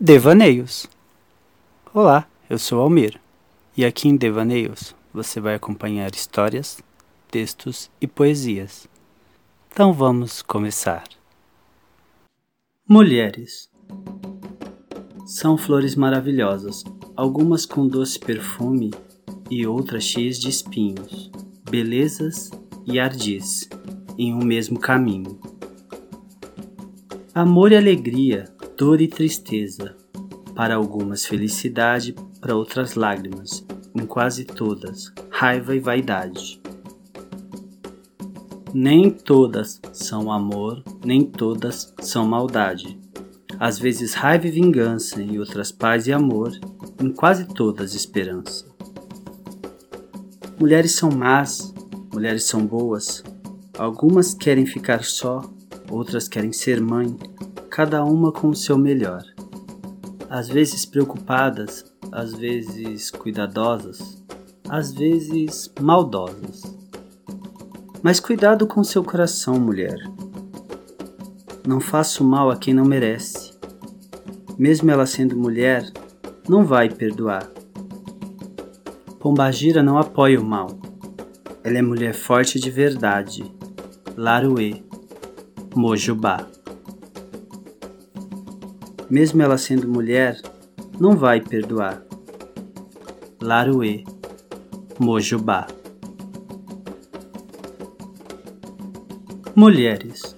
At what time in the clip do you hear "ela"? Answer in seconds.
74.90-75.06, 81.62-81.78, 89.42-89.58